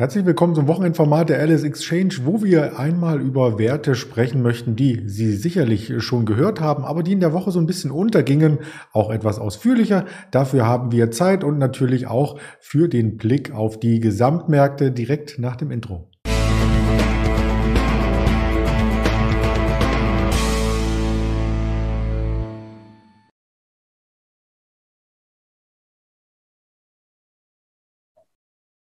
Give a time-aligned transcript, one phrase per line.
[0.00, 5.02] Herzlich willkommen zum Wochenendformat der Alice Exchange, wo wir einmal über Werte sprechen möchten, die
[5.08, 8.60] Sie sicherlich schon gehört haben, aber die in der Woche so ein bisschen untergingen,
[8.92, 10.06] auch etwas ausführlicher.
[10.30, 15.56] Dafür haben wir Zeit und natürlich auch für den Blick auf die Gesamtmärkte direkt nach
[15.56, 16.07] dem Intro.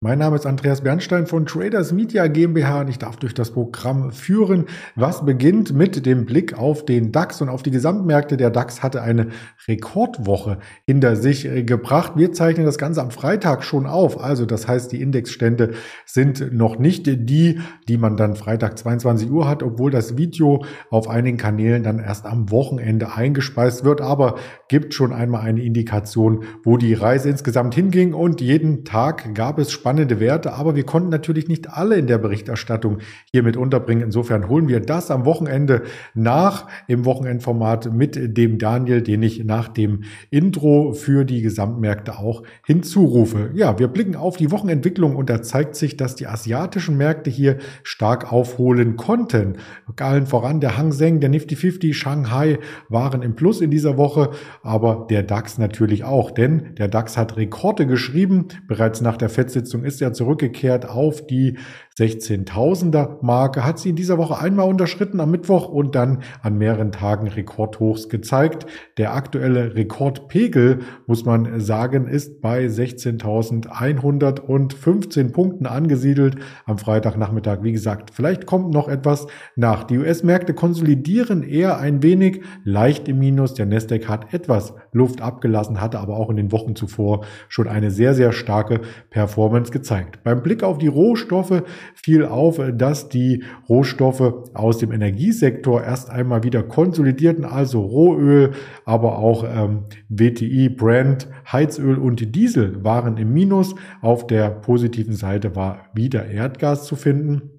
[0.03, 4.11] Mein Name ist Andreas Bernstein von Traders Media GmbH und ich darf durch das Programm
[4.11, 4.65] führen,
[4.97, 8.35] was beginnt mit dem Blick auf den DAX und auf die Gesamtmärkte.
[8.35, 9.29] Der DAX hatte eine
[9.65, 12.17] Rekordwoche hinter sich äh, gebracht.
[12.17, 14.21] Wir zeichnen das Ganze am Freitag schon auf.
[14.21, 15.71] Also das heißt, die Indexstände
[16.05, 21.07] sind noch nicht die, die man dann Freitag 22 Uhr hat, obwohl das Video auf
[21.07, 24.01] einigen Kanälen dann erst am Wochenende eingespeist wird.
[24.01, 24.35] Aber
[24.73, 29.71] gibt schon einmal eine Indikation, wo die Reise insgesamt hinging und jeden Tag gab es
[29.71, 32.97] spannende Werte, aber wir konnten natürlich nicht alle in der Berichterstattung
[33.31, 34.01] hier mit unterbringen.
[34.01, 35.83] Insofern holen wir das am Wochenende
[36.15, 42.41] nach im Wochenendformat mit dem Daniel, den ich nach dem Intro für die Gesamtmärkte auch
[42.65, 43.51] hinzurufe.
[43.53, 47.57] Ja, wir blicken auf die Wochenentwicklung und da zeigt sich, dass die asiatischen Märkte hier
[47.83, 49.57] stark aufholen konnten.
[49.99, 52.57] Allen voran der Hang Seng, der Nifty 50, Shanghai
[52.89, 54.31] waren im Plus in dieser Woche,
[54.63, 58.47] aber der DAX natürlich auch, denn der DAX hat Rekorde geschrieben.
[58.65, 61.57] Bereits nach der FED-Sitzung ist ja zurückgekehrt auf die
[61.97, 66.91] 16.000er Marke, hat sie in dieser Woche einmal unterschritten am Mittwoch und dann an mehreren
[66.91, 68.65] Tagen Rekordhochs gezeigt.
[68.97, 77.59] Der aktuelle Rekordpegel, muss man sagen, ist bei 16.115 Punkten angesiedelt am Freitagnachmittag.
[77.61, 79.83] Wie gesagt, vielleicht kommt noch etwas nach.
[79.83, 83.53] Die US-Märkte konsolidieren eher ein wenig, leicht im Minus.
[83.53, 87.91] Der Nasdaq hat etwas Luft abgelassen, hatte aber auch in den Wochen zuvor schon eine
[87.91, 90.23] sehr, sehr starke Performance gezeigt.
[90.23, 91.61] Beim Blick auf die Rohstoffe
[91.95, 98.51] fiel auf, dass die Rohstoffe aus dem Energiesektor erst einmal wieder konsolidierten, also Rohöl,
[98.85, 103.75] aber auch ähm, WTI, Brent, Heizöl und Diesel waren im Minus.
[104.01, 107.52] Auf der positiven Seite war wieder Erdgas zu finden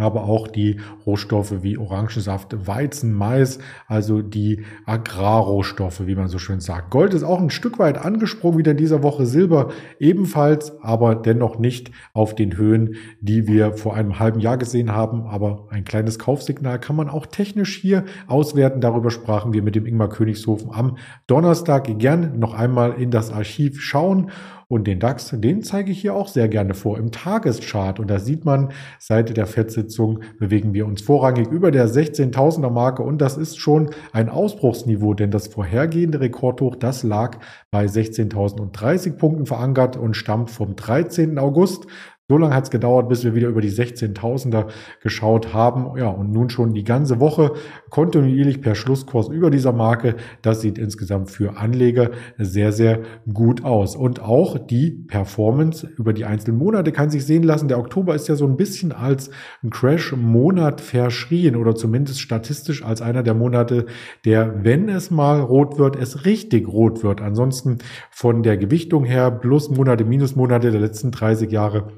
[0.00, 6.60] aber auch die Rohstoffe wie Orangensaft, Weizen, Mais, also die Agrarrohstoffe, wie man so schön
[6.60, 6.90] sagt.
[6.90, 11.58] Gold ist auch ein Stück weit angesprungen wieder in dieser Woche, Silber ebenfalls, aber dennoch
[11.58, 15.26] nicht auf den Höhen, die wir vor einem halben Jahr gesehen haben.
[15.26, 18.80] Aber ein kleines Kaufsignal kann man auch technisch hier auswerten.
[18.80, 20.96] Darüber sprachen wir mit dem Ingmar Königshofen am
[21.26, 21.98] Donnerstag.
[21.98, 24.30] Gern noch einmal in das Archiv schauen.
[24.70, 27.98] Und den DAX, den zeige ich hier auch sehr gerne vor im Tageschart.
[27.98, 28.70] Und da sieht man,
[29.00, 33.02] seit der FED-Sitzung bewegen wir uns vorrangig über der 16.000er Marke.
[33.02, 37.38] Und das ist schon ein Ausbruchsniveau, denn das vorhergehende Rekordhoch, das lag
[37.72, 41.40] bei 16.030 Punkten verankert und stammt vom 13.
[41.40, 41.88] August.
[42.30, 44.66] So lange hat es gedauert, bis wir wieder über die 16.000er
[45.02, 45.98] geschaut haben.
[45.98, 47.54] Ja, und nun schon die ganze Woche
[47.88, 50.14] kontinuierlich per Schlusskurs über dieser Marke.
[50.40, 53.00] Das sieht insgesamt für Anleger sehr, sehr
[53.34, 53.96] gut aus.
[53.96, 57.66] Und auch die Performance über die einzelnen Monate kann sich sehen lassen.
[57.66, 59.32] Der Oktober ist ja so ein bisschen als
[59.68, 63.86] Crash-Monat verschrien oder zumindest statistisch als einer der Monate,
[64.24, 67.22] der, wenn es mal rot wird, es richtig rot wird.
[67.22, 67.78] Ansonsten
[68.12, 71.88] von der Gewichtung her Plus-Monate, Minus-Monate der letzten 30 Jahre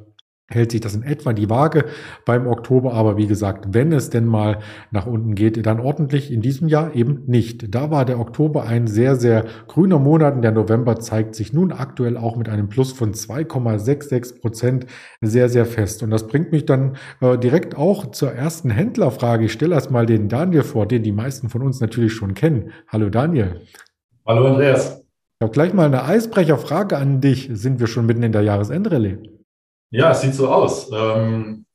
[0.54, 1.84] hält sich das in etwa die Waage
[2.24, 2.94] beim Oktober.
[2.94, 4.58] Aber wie gesagt, wenn es denn mal
[4.90, 7.74] nach unten geht, dann ordentlich in diesem Jahr eben nicht.
[7.74, 11.72] Da war der Oktober ein sehr, sehr grüner Monat und der November zeigt sich nun
[11.72, 14.86] aktuell auch mit einem Plus von 2,66 Prozent
[15.20, 16.02] sehr, sehr fest.
[16.02, 19.44] Und das bringt mich dann äh, direkt auch zur ersten Händlerfrage.
[19.44, 22.72] Ich stelle erstmal den Daniel vor, den die meisten von uns natürlich schon kennen.
[22.88, 23.60] Hallo Daniel.
[24.26, 25.02] Hallo Andreas.
[25.42, 27.48] Ich habe gleich mal eine Eisbrecherfrage an dich.
[27.52, 29.18] Sind wir schon mitten in der Jahresendrallye?
[29.92, 30.90] Ja, es sieht so aus.
[30.90, 31.66] Ähm,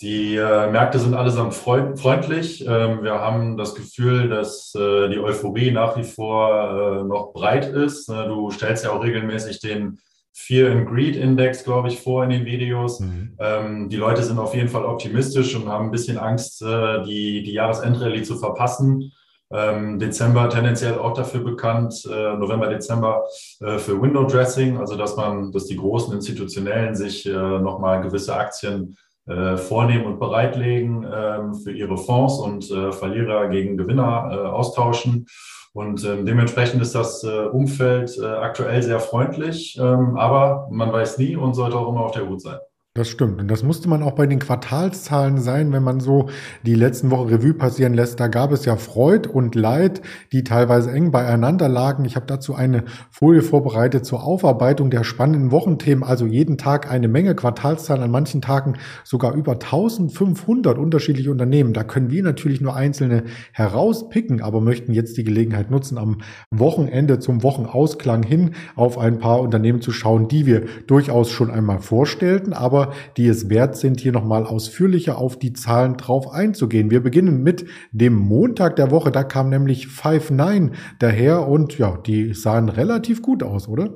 [0.00, 2.64] die äh, Märkte sind allesamt freundlich.
[2.66, 7.66] Ähm, wir haben das Gefühl, dass äh, die Euphorie nach wie vor äh, noch breit
[7.66, 8.10] ist.
[8.10, 9.98] Äh, du stellst ja auch regelmäßig den
[10.34, 13.00] Fear and Greed Index, glaube ich, vor in den Videos.
[13.00, 13.36] Mhm.
[13.38, 17.42] Ähm, die Leute sind auf jeden Fall optimistisch und haben ein bisschen Angst, äh, die,
[17.42, 19.12] die Jahresendrallye zu verpassen.
[19.54, 23.24] Ähm, Dezember tendenziell auch dafür bekannt, äh, November, Dezember
[23.60, 28.34] äh, für Window Dressing, also dass man, dass die großen Institutionellen sich äh, nochmal gewisse
[28.34, 28.96] Aktien
[29.26, 35.26] äh, vornehmen und bereitlegen ähm, für ihre Fonds und äh, Verlierer gegen Gewinner äh, austauschen.
[35.72, 41.18] Und ähm, dementsprechend ist das äh, Umfeld äh, aktuell sehr freundlich, ähm, aber man weiß
[41.18, 42.58] nie und sollte auch immer auf der Hut sein.
[42.96, 43.40] Das stimmt.
[43.40, 46.28] Und das musste man auch bei den Quartalszahlen sein, wenn man so
[46.64, 48.20] die letzten Wochen Revue passieren lässt.
[48.20, 50.00] Da gab es ja Freud und Leid,
[50.30, 52.04] die teilweise eng beieinander lagen.
[52.04, 56.04] Ich habe dazu eine Folie vorbereitet zur Aufarbeitung der spannenden Wochenthemen.
[56.04, 61.72] Also jeden Tag eine Menge Quartalszahlen, an manchen Tagen sogar über 1500 unterschiedliche Unternehmen.
[61.72, 66.18] Da können wir natürlich nur einzelne herauspicken, aber möchten jetzt die Gelegenheit nutzen, am
[66.52, 71.80] Wochenende zum Wochenausklang hin auf ein paar Unternehmen zu schauen, die wir durchaus schon einmal
[71.80, 72.83] vorstellten, aber
[73.16, 76.90] die es wert sind, hier nochmal ausführlicher auf die Zahlen drauf einzugehen.
[76.90, 79.10] Wir beginnen mit dem Montag der Woche.
[79.10, 83.90] Da kam nämlich Five Nine daher und ja, die sahen relativ gut aus, oder?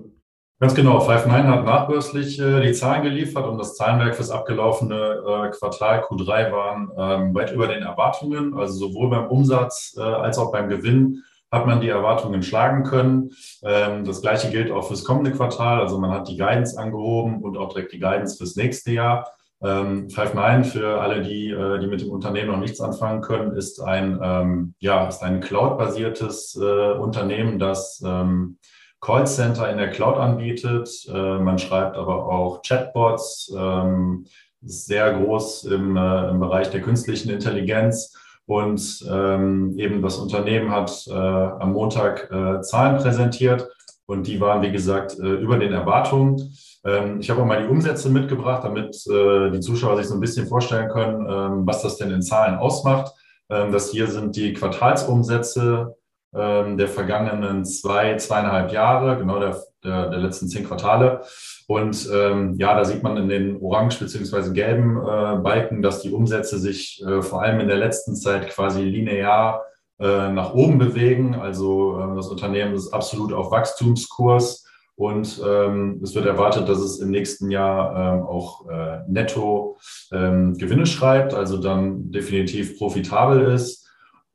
[0.61, 0.99] Ganz genau.
[0.99, 6.51] Five9 hat nachbörslich äh, die Zahlen geliefert und das Zahlenwerk fürs abgelaufene äh, Quartal Q3
[6.51, 8.55] waren ähm, weit über den Erwartungen.
[8.55, 13.31] Also sowohl beim Umsatz äh, als auch beim Gewinn hat man die Erwartungen schlagen können.
[13.63, 15.81] Ähm, das gleiche gilt auch fürs kommende Quartal.
[15.81, 19.31] Also man hat die Guidance angehoben und auch direkt die Guidance fürs nächste Jahr.
[19.61, 23.81] Ähm, Five9 für alle, die, äh, die mit dem Unternehmen noch nichts anfangen können, ist
[23.81, 28.59] ein, ähm, ja, ist ein Cloud-basiertes äh, Unternehmen, das ähm,
[29.01, 30.89] Callcenter in der Cloud anbietet.
[31.13, 34.27] Äh, man schreibt aber auch Chatbots, ähm,
[34.61, 38.17] sehr groß im, äh, im Bereich der künstlichen Intelligenz
[38.49, 43.69] und ähm, eben das Unternehmen hat äh, am Montag äh, Zahlen präsentiert
[44.07, 46.57] und die waren, wie gesagt, äh, über den Erwartungen.
[46.83, 50.21] Ähm, ich habe auch mal die Umsätze mitgebracht, damit äh, die Zuschauer sich so ein
[50.21, 53.13] bisschen vorstellen können, ähm, was das denn in Zahlen ausmacht.
[53.51, 55.95] Ähm, das hier sind die Quartalsumsätze
[56.35, 61.21] ähm, der vergangenen zwei, zweieinhalb Jahre, genau der, der, der letzten zehn Quartale.
[61.69, 66.11] Und ähm, ja, da sieht man in den orange beziehungsweise gelben äh, Balken, dass die
[66.11, 69.65] Umsätze sich äh, vor allem in der letzten Zeit quasi linear
[70.01, 71.35] äh, nach oben bewegen.
[71.35, 77.01] Also ähm, das Unternehmen ist absolut auf Wachstumskurs und ähm, es wird erwartet, dass es
[77.01, 79.77] im nächsten Jahr ähm, auch äh, netto
[80.11, 83.88] ähm, Gewinne schreibt, also dann definitiv profitabel ist.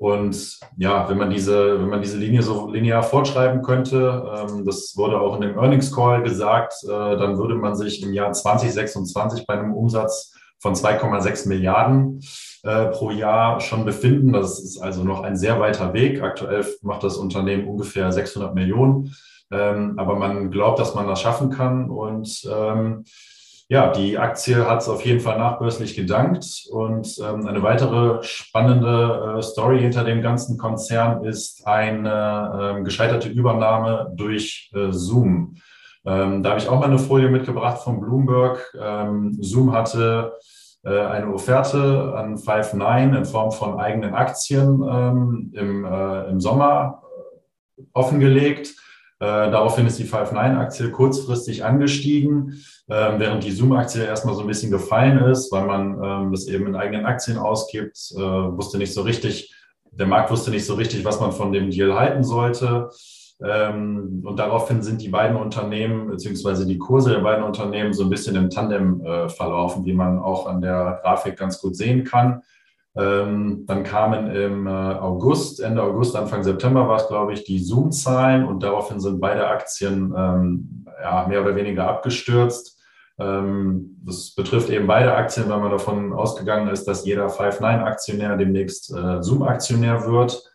[0.03, 4.97] Und ja, wenn man diese, wenn man diese Linie so linear fortschreiben könnte, ähm, das
[4.97, 9.47] wurde auch in dem Earnings Call gesagt, äh, dann würde man sich im Jahr 2026
[9.47, 12.21] bei einem Umsatz von 2,6 Milliarden
[12.63, 14.33] äh, pro Jahr schon befinden.
[14.33, 16.21] Das ist also noch ein sehr weiter Weg.
[16.21, 19.15] Aktuell macht das Unternehmen ungefähr 600 Millionen.
[19.53, 21.89] Ähm, aber man glaubt, dass man das schaffen kann.
[21.89, 23.05] Und ähm,
[23.69, 26.67] ja, die Aktie hat es auf jeden Fall nachbörslich gedankt.
[26.71, 33.29] Und ähm, eine weitere spannende äh, Story hinter dem ganzen Konzern ist eine äh, gescheiterte
[33.29, 35.55] Übernahme durch äh, Zoom.
[36.05, 38.75] Ähm, da habe ich auch mal eine Folie mitgebracht von Bloomberg.
[38.79, 40.33] Ähm, Zoom hatte
[40.83, 47.01] äh, eine Offerte an Five9 in Form von eigenen Aktien ähm, im, äh, im Sommer
[47.77, 48.75] äh, offengelegt.
[49.23, 54.69] Äh, daraufhin ist die Five9-Aktie kurzfristig angestiegen, äh, während die Zoom-Aktie erstmal so ein bisschen
[54.69, 59.01] gefallen ist, weil man ähm, das eben in eigenen Aktien ausgibt, äh, wusste nicht so
[59.01, 59.55] richtig,
[59.91, 62.89] der Markt wusste nicht so richtig, was man von dem Deal halten sollte.
[63.41, 68.09] Ähm, und daraufhin sind die beiden Unternehmen beziehungsweise die Kurse der beiden Unternehmen so ein
[68.09, 72.41] bisschen im Tandem äh, verlaufen, wie man auch an der Grafik ganz gut sehen kann.
[72.95, 77.57] Ähm, dann kamen im äh, August, Ende August, Anfang September war es, glaube ich, die
[77.57, 82.79] Zoom-Zahlen und daraufhin sind beide Aktien ähm, ja, mehr oder weniger abgestürzt.
[83.19, 88.91] Ähm, das betrifft eben beide Aktien, weil man davon ausgegangen ist, dass jeder Five9-Aktionär demnächst
[88.91, 90.52] äh, Zoom-Aktionär wird.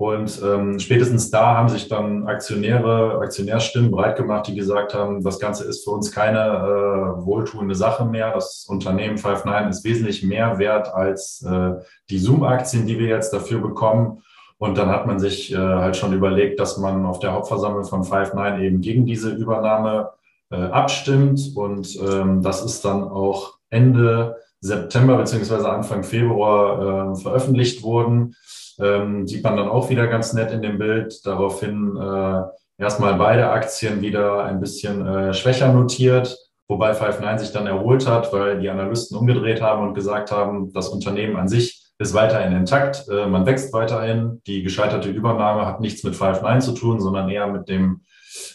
[0.00, 5.38] Und ähm, spätestens da haben sich dann Aktionäre, Aktionärstimmen breit gemacht, die gesagt haben, das
[5.38, 8.32] Ganze ist für uns keine äh, wohltuende Sache mehr.
[8.32, 11.72] Das Unternehmen Five9 ist wesentlich mehr wert als äh,
[12.08, 14.22] die Zoom-Aktien, die wir jetzt dafür bekommen.
[14.56, 18.02] Und dann hat man sich äh, halt schon überlegt, dass man auf der Hauptversammlung von
[18.02, 20.12] Five9 eben gegen diese Übernahme
[20.50, 21.52] äh, abstimmt.
[21.54, 28.34] Und ähm, das ist dann auch Ende September beziehungsweise Anfang Februar äh, veröffentlicht worden
[28.82, 31.24] ähm, sieht man dann auch wieder ganz nett in dem Bild.
[31.24, 32.42] Daraufhin äh,
[32.78, 36.36] erstmal beide Aktien wieder ein bisschen äh, schwächer notiert,
[36.68, 40.88] wobei Five9 sich dann erholt hat, weil die Analysten umgedreht haben und gesagt haben, das
[40.88, 44.40] Unternehmen an sich ist weiterhin intakt, äh, man wächst weiterhin.
[44.46, 48.00] Die gescheiterte Übernahme hat nichts mit Five9 zu tun, sondern eher mit dem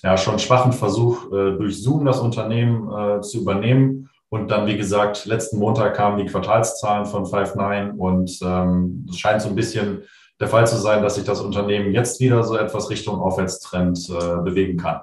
[0.04, 4.10] ja, schon schwachen Versuch, äh, durch Zoom das Unternehmen äh, zu übernehmen.
[4.36, 9.42] Und dann, wie gesagt, letzten Montag kamen die Quartalszahlen von Five9 und ähm, es scheint
[9.42, 10.04] so ein bisschen
[10.42, 14.42] der Fall zu sein, dass sich das Unternehmen jetzt wieder so etwas Richtung Aufwärtstrend äh,
[14.42, 15.00] bewegen kann.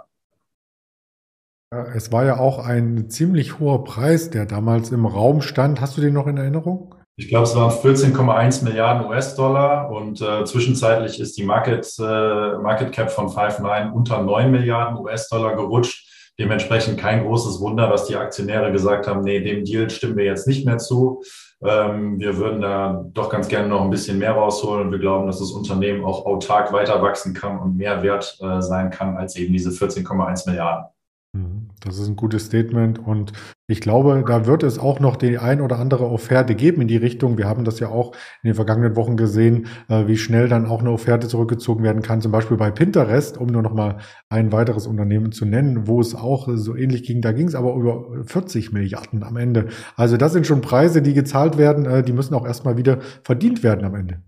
[1.95, 5.81] Es war ja auch ein ziemlich hoher Preis, der damals im Raum stand.
[5.81, 6.95] Hast du den noch in Erinnerung?
[7.17, 12.93] Ich glaube, es waren 14,1 Milliarden US-Dollar und äh, zwischenzeitlich ist die Market, äh, Market
[12.93, 16.12] Cap von Five9 unter 9 Milliarden US-Dollar gerutscht.
[16.39, 20.47] Dementsprechend kein großes Wunder, dass die Aktionäre gesagt haben, nee, dem Deal stimmen wir jetzt
[20.47, 21.23] nicht mehr zu.
[21.63, 25.39] Ähm, wir würden da doch ganz gerne noch ein bisschen mehr rausholen wir glauben, dass
[25.39, 29.53] das Unternehmen auch autark weiter wachsen kann und mehr wert äh, sein kann als eben
[29.53, 30.87] diese 14,1 Milliarden.
[31.35, 31.71] Mhm.
[31.81, 33.33] Das ist ein gutes Statement und
[33.67, 36.99] ich glaube, da wird es auch noch die ein oder andere Offerte geben in die
[36.99, 37.39] Richtung.
[37.39, 38.13] Wir haben das ja auch
[38.43, 42.21] in den vergangenen Wochen gesehen, äh, wie schnell dann auch eine Offerte zurückgezogen werden kann,
[42.21, 43.97] zum Beispiel bei Pinterest, um nur noch mal
[44.29, 47.23] ein weiteres Unternehmen zu nennen, wo es auch so ähnlich ging.
[47.23, 49.69] Da ging es aber über 40 Milliarden am Ende.
[49.97, 53.63] Also das sind schon Preise, die gezahlt werden, äh, die müssen auch erstmal wieder verdient
[53.63, 54.21] werden am Ende.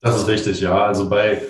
[0.00, 0.86] Das ist richtig, ja.
[0.86, 1.42] Also bei,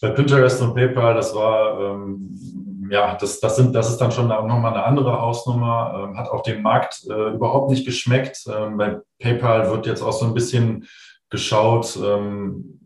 [0.00, 4.28] bei Pinterest und PayPal, das war ähm, ja, das, das, sind, das ist dann schon
[4.28, 8.44] nochmal eine andere Hausnummer, ähm, hat auch dem Markt äh, überhaupt nicht geschmeckt.
[8.46, 10.86] Ähm, bei PayPal wird jetzt auch so ein bisschen
[11.30, 12.78] geschaut, ähm,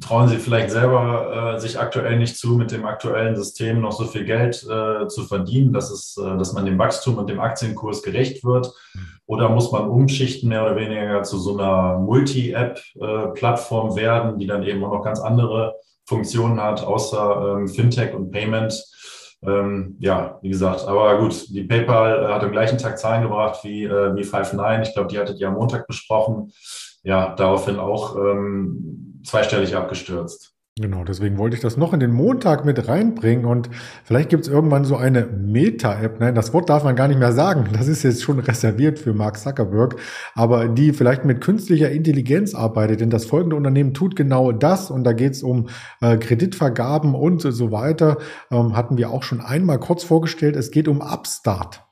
[0.00, 4.04] trauen sie vielleicht selber äh, sich aktuell nicht zu, mit dem aktuellen System noch so
[4.04, 8.02] viel Geld äh, zu verdienen, dass, es, äh, dass man dem Wachstum und dem Aktienkurs
[8.02, 8.72] gerecht wird?
[9.26, 14.62] Oder muss man umschichten, mehr oder weniger zu so einer Multi-App-Plattform äh, werden, die dann
[14.64, 18.84] eben auch noch ganz andere Funktionen hat, außer ähm, Fintech und Payment?
[19.46, 23.62] Ähm, ja, wie gesagt, aber gut, die PayPal äh, hat am gleichen Tag Zahlen gebracht
[23.64, 24.82] wie, äh, wie Five9.
[24.82, 26.52] Ich glaube, die hattet ihr am Montag besprochen.
[27.02, 30.53] Ja, daraufhin auch ähm, zweistellig abgestürzt.
[30.76, 33.70] Genau, deswegen wollte ich das noch in den Montag mit reinbringen und
[34.02, 37.30] vielleicht gibt es irgendwann so eine Meta-App, nein, das Wort darf man gar nicht mehr
[37.30, 39.94] sagen, das ist jetzt schon reserviert für Mark Zuckerberg,
[40.34, 45.04] aber die vielleicht mit künstlicher Intelligenz arbeitet, denn das folgende Unternehmen tut genau das und
[45.04, 45.68] da geht es um
[46.00, 48.16] äh, Kreditvergaben und so weiter,
[48.50, 51.84] ähm, hatten wir auch schon einmal kurz vorgestellt, es geht um Upstart.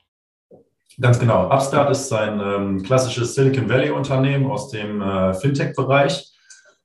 [1.01, 6.32] Ganz genau, Upstart ist ein ähm, klassisches Silicon Valley-Unternehmen aus dem äh, Fintech-Bereich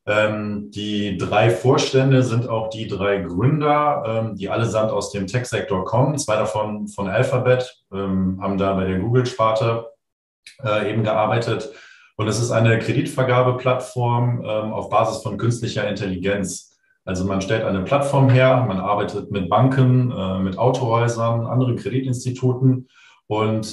[0.08, 5.84] ähm, die drei Vorstände sind auch die drei Gründer, ähm, die allesamt aus dem Tech-Sektor
[5.84, 6.18] kommen.
[6.18, 9.88] Zwei davon von Alphabet, ähm, haben da bei der Google-Sparte
[10.64, 11.70] äh, eben gearbeitet.
[12.16, 16.76] Und es ist eine Kreditvergabeplattform auf Basis von künstlicher Intelligenz.
[17.06, 22.88] Also man stellt eine Plattform her, man arbeitet mit Banken, äh, mit Autohäusern, anderen Kreditinstituten
[23.28, 23.68] und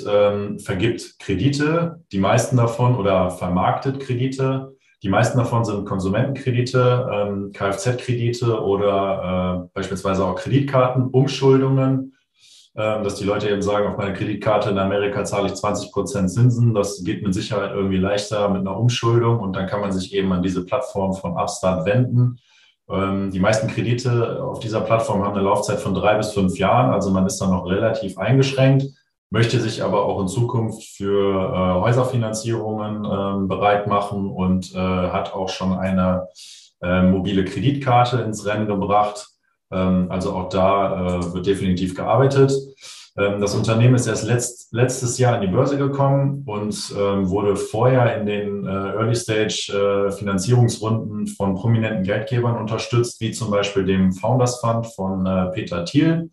[0.60, 4.73] vergibt Kredite, die meisten davon oder vermarktet Kredite
[5.04, 12.14] die meisten davon sind Konsumentenkredite, ähm, Kfz-Kredite oder äh, beispielsweise auch Kreditkarten, Umschuldungen,
[12.72, 16.30] äh, dass die Leute eben sagen, auf meiner Kreditkarte in Amerika zahle ich 20 Prozent
[16.30, 16.72] Zinsen.
[16.72, 20.32] Das geht mit Sicherheit irgendwie leichter mit einer Umschuldung und dann kann man sich eben
[20.32, 22.38] an diese Plattform von Upstart wenden.
[22.88, 26.94] Ähm, die meisten Kredite auf dieser Plattform haben eine Laufzeit von drei bis fünf Jahren,
[26.94, 28.86] also man ist dann noch relativ eingeschränkt
[29.34, 35.34] möchte sich aber auch in Zukunft für äh, Häuserfinanzierungen äh, bereit machen und äh, hat
[35.34, 36.28] auch schon eine
[36.80, 39.26] äh, mobile Kreditkarte ins Rennen gebracht.
[39.72, 42.52] Ähm, also auch da äh, wird definitiv gearbeitet.
[43.18, 47.56] Ähm, das Unternehmen ist erst letzt, letztes Jahr an die Börse gekommen und ähm, wurde
[47.56, 54.12] vorher in den äh, Early Stage Finanzierungsrunden von prominenten Geldgebern unterstützt, wie zum Beispiel dem
[54.12, 56.30] Founders Fund von Peter Thiel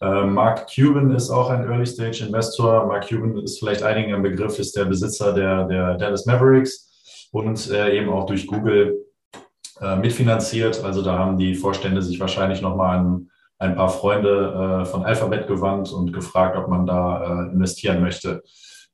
[0.00, 2.86] äh, Mark Cuban ist auch ein Early-Stage-Investor.
[2.86, 7.70] Mark Cuban ist vielleicht einigen ein Begriff, ist der Besitzer der, der Dallas Mavericks und
[7.70, 9.04] äh, eben auch durch Google
[9.80, 10.82] äh, mitfinanziert.
[10.84, 15.46] Also da haben die Vorstände sich wahrscheinlich nochmal an ein paar Freunde äh, von Alphabet
[15.46, 18.42] gewandt und gefragt, ob man da investieren möchte.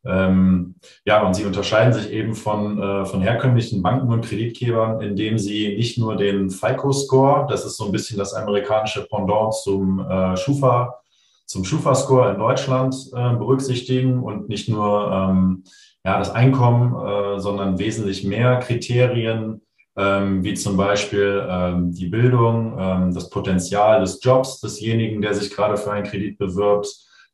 [0.04, 5.38] Ähm, ja, und sie unterscheiden sich eben von, äh, von herkömmlichen Banken und Kreditgebern, indem
[5.38, 10.36] sie nicht nur den FICO-Score, das ist so ein bisschen das amerikanische Pendant zum äh,
[10.36, 11.00] Schufa,
[11.44, 15.64] zum Schufa-Score in Deutschland äh, berücksichtigen und nicht nur ähm,
[16.04, 19.60] ja, das Einkommen, äh, sondern wesentlich mehr Kriterien,
[19.96, 25.54] ähm, wie zum Beispiel ähm, die Bildung, ähm, das Potenzial des Jobs desjenigen, der sich
[25.54, 26.88] gerade für einen Kredit bewirbt,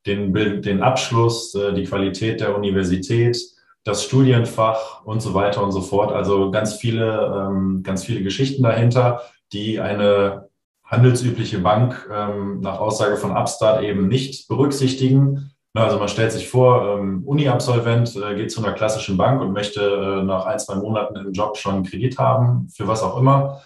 [0.05, 3.37] den, den Abschluss, äh, die Qualität der Universität,
[3.83, 6.11] das Studienfach und so weiter und so fort.
[6.11, 9.21] Also ganz viele, ähm, ganz viele Geschichten dahinter,
[9.53, 10.49] die eine
[10.83, 15.51] handelsübliche Bank ähm, nach Aussage von Upstart eben nicht berücksichtigen.
[15.73, 19.81] Also man stellt sich vor, ähm, Uni-Absolvent äh, geht zu einer klassischen Bank und möchte
[19.81, 23.61] äh, nach ein, zwei Monaten im Job schon einen Kredit haben, für was auch immer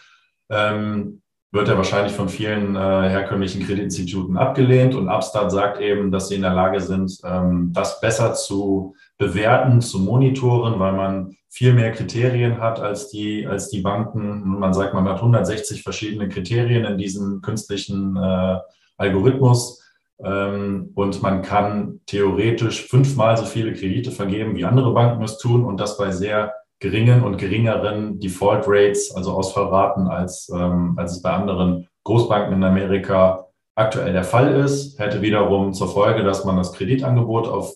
[1.51, 4.95] wird er wahrscheinlich von vielen äh, herkömmlichen Kreditinstituten abgelehnt.
[4.95, 9.81] Und Upstart sagt eben, dass sie in der Lage sind, ähm, das besser zu bewerten,
[9.81, 14.59] zu monitoren, weil man viel mehr Kriterien hat als die, als die Banken.
[14.59, 18.57] Man sagt, man hat 160 verschiedene Kriterien in diesem künstlichen äh,
[18.97, 19.83] Algorithmus.
[20.23, 25.65] Ähm, und man kann theoretisch fünfmal so viele Kredite vergeben, wie andere Banken es tun
[25.65, 31.21] und das bei sehr geringen und geringeren Default Rates, also Ausfallraten, als, ähm, als es
[31.21, 33.45] bei anderen Großbanken in Amerika
[33.75, 37.75] aktuell der Fall ist, hätte wiederum zur Folge, dass man das Kreditangebot auf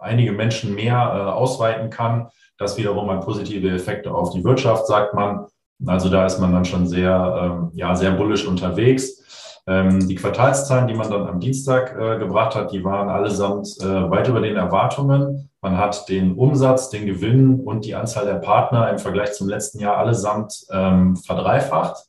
[0.00, 2.28] einige Menschen mehr äh, ausweiten kann.
[2.58, 5.46] Das wiederum hat positive Effekte auf die Wirtschaft, sagt man.
[5.84, 9.45] Also da ist man dann schon sehr, ähm, ja, sehr bullisch unterwegs.
[9.68, 14.10] Ähm, die Quartalszahlen, die man dann am Dienstag äh, gebracht hat, die waren allesamt äh,
[14.10, 15.50] weit über den Erwartungen.
[15.60, 19.80] Man hat den Umsatz, den Gewinn und die Anzahl der Partner im Vergleich zum letzten
[19.80, 22.04] Jahr allesamt ähm, verdreifacht.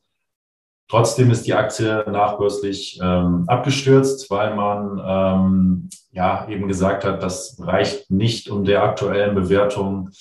[0.90, 7.58] Trotzdem ist die Aktie nachbörslich ähm, abgestürzt, weil man ähm, ja eben gesagt hat, das
[7.60, 10.12] reicht nicht, um der aktuellen Bewertung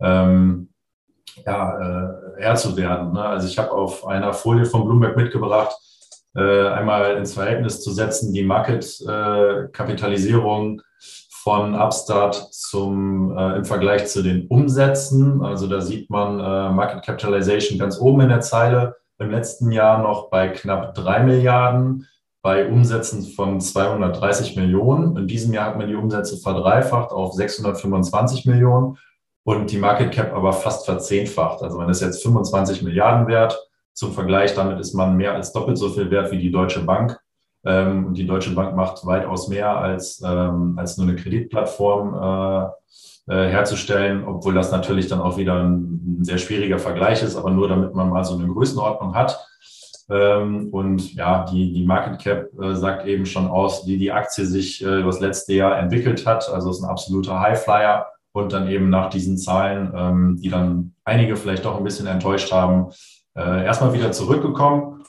[0.00, 0.70] ähm,
[1.44, 3.12] ja, äh, Herr zu werden.
[3.12, 3.22] Ne?
[3.22, 5.76] Also ich habe auf einer Folie von Bloomberg mitgebracht,
[6.36, 10.82] äh, einmal ins Verhältnis zu setzen, die Market-Kapitalisierung äh,
[11.46, 15.44] von Upstart zum, äh, im Vergleich zu den Umsätzen.
[15.44, 20.02] Also da sieht man äh, Market Capitalization ganz oben in der Zeile, im letzten Jahr
[20.02, 22.08] noch bei knapp drei Milliarden,
[22.42, 25.16] bei Umsätzen von 230 Millionen.
[25.16, 28.98] In diesem Jahr hat man die Umsätze verdreifacht auf 625 Millionen
[29.44, 31.62] und die Market Cap aber fast verzehnfacht.
[31.62, 33.56] Also man ist jetzt 25 Milliarden wert.
[33.96, 37.18] Zum Vergleich, damit ist man mehr als doppelt so viel wert wie die Deutsche Bank.
[37.64, 43.32] Ähm, und die Deutsche Bank macht weitaus mehr als, ähm, als nur eine Kreditplattform äh,
[43.32, 47.50] äh, herzustellen, obwohl das natürlich dann auch wieder ein, ein, sehr schwieriger Vergleich ist, aber
[47.50, 49.42] nur damit man mal so eine Größenordnung hat.
[50.10, 54.44] Ähm, und ja, die, die Market Cap äh, sagt eben schon aus, wie die Aktie
[54.44, 56.50] sich äh, das letzte Jahr entwickelt hat.
[56.50, 61.36] Also ist ein absoluter Highflyer und dann eben nach diesen Zahlen, ähm, die dann einige
[61.36, 62.90] vielleicht doch ein bisschen enttäuscht haben,
[63.36, 65.04] äh, erstmal wieder zurückgekommen.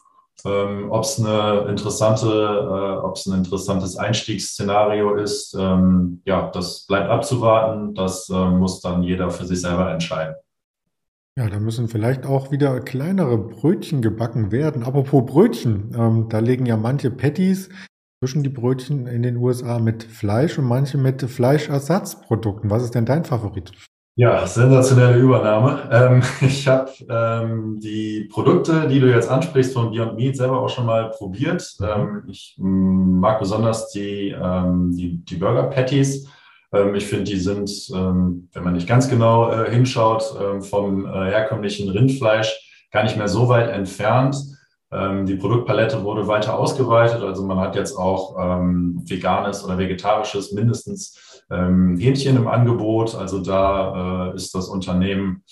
[0.46, 6.86] Ähm, ob es eine interessante, äh, ob es ein interessantes Einstiegsszenario ist, ähm, ja, das
[6.86, 7.96] bleibt abzuwarten.
[7.96, 10.36] Das äh, muss dann jeder für sich selber entscheiden.
[11.38, 14.84] Ja, da müssen vielleicht auch wieder kleinere Brötchen gebacken werden.
[14.84, 17.69] Apropos Brötchen, ähm, da legen ja manche Patties
[18.19, 22.69] zwischen die Brötchen in den USA mit Fleisch und manche mit Fleischersatzprodukten.
[22.69, 23.72] Was ist denn dein Favorit?
[24.19, 25.88] Ja, sensationelle Übernahme.
[25.91, 30.69] Ähm, ich habe ähm, die Produkte, die du jetzt ansprichst von Beyond Meat, selber auch
[30.69, 31.77] schon mal probiert.
[31.83, 36.27] Ähm, ich mag besonders die, ähm, die, die Burger Patties.
[36.74, 40.24] Ähm, ich finde, die sind, ähm, wenn man nicht ganz genau äh, hinschaut,
[40.67, 44.36] vom äh, herkömmlichen Rindfleisch gar nicht mehr so weit entfernt.
[44.89, 47.21] Die Produktpalette wurde weiter ausgeweitet.
[47.21, 53.15] Also man hat jetzt auch veganes oder vegetarisches mindestens ähm, Hähnchen im Angebot.
[53.15, 55.43] Also da äh, ist das Unternehmen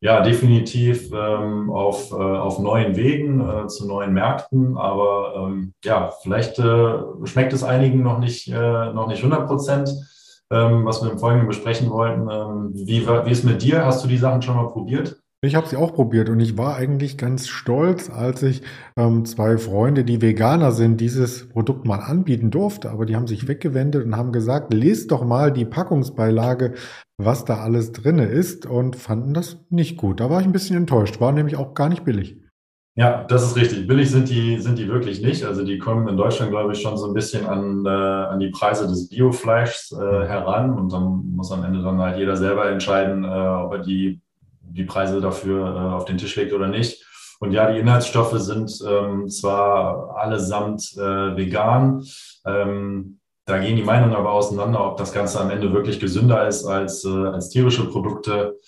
[0.00, 4.76] ja definitiv ähm, auf, äh, auf neuen Wegen äh, zu neuen Märkten.
[4.76, 9.90] Aber ähm, ja, vielleicht äh, schmeckt es einigen noch nicht, äh, noch nicht 100 Prozent.
[10.50, 12.26] Ähm, was wir im Folgenden besprechen wollten.
[12.74, 13.86] wie, wie ist mit dir?
[13.86, 15.21] Hast du die Sachen schon mal probiert?
[15.44, 18.62] Ich habe sie auch probiert und ich war eigentlich ganz stolz, als ich
[18.96, 22.90] ähm, zwei Freunde, die Veganer sind, dieses Produkt mal anbieten durfte.
[22.90, 26.74] Aber die haben sich weggewendet und haben gesagt, lest doch mal die Packungsbeilage,
[27.18, 30.20] was da alles drinne ist und fanden das nicht gut.
[30.20, 32.36] Da war ich ein bisschen enttäuscht, war nämlich auch gar nicht billig.
[32.94, 33.88] Ja, das ist richtig.
[33.88, 35.44] Billig sind die, sind die wirklich nicht.
[35.44, 38.50] Also die kommen in Deutschland, glaube ich, schon so ein bisschen an, äh, an die
[38.50, 43.24] Preise des Biofleischs äh, heran und dann muss am Ende dann halt jeder selber entscheiden,
[43.24, 44.20] äh, ob er die
[44.62, 47.04] die Preise dafür äh, auf den Tisch legt oder nicht.
[47.40, 52.04] Und ja, die Inhaltsstoffe sind ähm, zwar allesamt äh, vegan,
[52.46, 56.64] ähm, da gehen die Meinungen aber auseinander, ob das Ganze am Ende wirklich gesünder ist
[56.64, 58.58] als, äh, als tierische Produkte.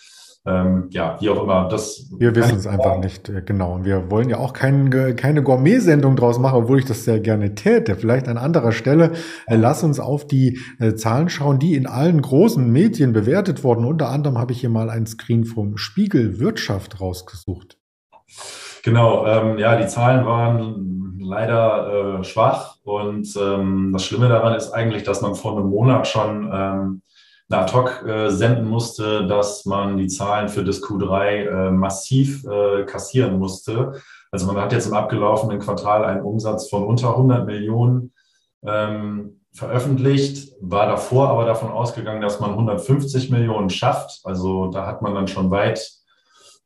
[0.47, 1.69] Ähm, ja, wie auch immer.
[1.69, 3.75] Das wir wissen es einfach nicht, äh, genau.
[3.77, 7.55] Und wir wollen ja auch kein, keine Gourmet-Sendung draus machen, obwohl ich das sehr gerne
[7.55, 7.97] täte.
[7.97, 9.13] Vielleicht an anderer Stelle.
[9.47, 13.87] Äh, lass uns auf die äh, Zahlen schauen, die in allen großen Medien bewertet wurden.
[13.87, 17.79] Unter anderem habe ich hier mal ein Screen vom Spiegel Wirtschaft rausgesucht.
[18.83, 24.73] Genau, ähm, ja, die Zahlen waren leider äh, schwach und ähm, das Schlimme daran ist
[24.73, 27.01] eigentlich, dass man vor einem Monat schon
[27.55, 32.85] eine Ad-Hoc äh, senden musste, dass man die Zahlen für das Q3 äh, massiv äh,
[32.85, 34.01] kassieren musste.
[34.31, 38.13] Also man hat jetzt im abgelaufenen Quartal einen Umsatz von unter 100 Millionen
[38.67, 44.21] ähm, veröffentlicht, war davor aber davon ausgegangen, dass man 150 Millionen schafft.
[44.25, 45.79] Also da hat man dann schon weit,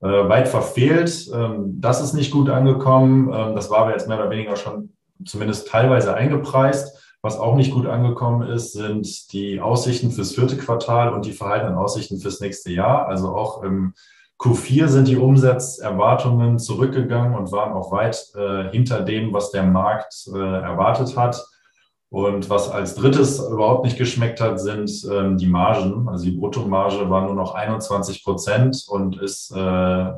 [0.01, 1.29] äh, weit verfehlt.
[1.35, 3.31] Ähm, das ist nicht gut angekommen.
[3.33, 4.94] Ähm, das war aber jetzt mehr oder weniger schon
[5.27, 6.98] zumindest teilweise eingepreist.
[7.29, 11.77] Was auch nicht gut angekommen ist, sind die Aussichten fürs vierte Quartal und die verhaltenen
[11.77, 13.07] Aussichten fürs nächste Jahr.
[13.07, 13.93] Also auch im
[14.38, 20.27] Q4 sind die Umsatzerwartungen zurückgegangen und waren auch weit äh, hinter dem, was der Markt
[20.35, 21.45] äh, erwartet hat.
[22.09, 26.09] Und was als drittes überhaupt nicht geschmeckt hat, sind ähm, die Margen.
[26.09, 29.55] Also die Bruttomarge war nur noch 21 Prozent und ist äh,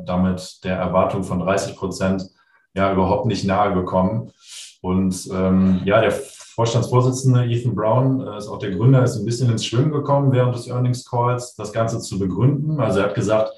[0.05, 2.31] damit der Erwartung von 30 Prozent
[2.73, 4.31] ja überhaupt nicht nahe gekommen.
[4.81, 6.13] Und ähm, ja, der
[6.61, 10.55] Vorstandsvorsitzende Ethan Brown äh, ist auch der Gründer, ist ein bisschen ins Schwimmen gekommen während
[10.55, 12.79] des Earnings Calls, das Ganze zu begründen.
[12.79, 13.53] Also er hat gesagt,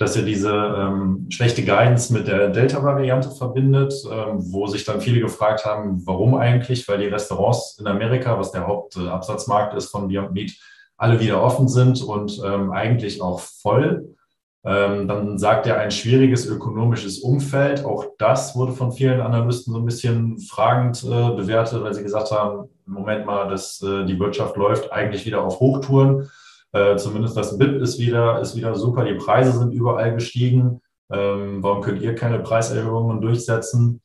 [0.00, 5.20] dass er diese ähm, schlechte Guidance mit der Delta-Variante verbindet, ähm, wo sich dann viele
[5.20, 10.32] gefragt haben, warum eigentlich, weil die Restaurants in Amerika, was der Hauptabsatzmarkt ist von Beyond
[10.32, 10.52] Meat,
[10.96, 14.16] alle wieder offen sind und ähm, eigentlich auch voll.
[14.64, 17.84] Ähm, dann sagt er ein schwieriges ökonomisches Umfeld.
[17.84, 22.30] Auch das wurde von vielen Analysten so ein bisschen fragend äh, bewertet, weil sie gesagt
[22.30, 26.30] haben, Moment mal, dass äh, die Wirtschaft läuft eigentlich wieder auf Hochtouren.
[26.72, 29.04] Äh, zumindest das BIP ist wieder, ist wieder super.
[29.04, 30.80] Die Preise sind überall gestiegen.
[31.10, 34.00] Ähm, warum könnt ihr keine Preiserhöhungen durchsetzen?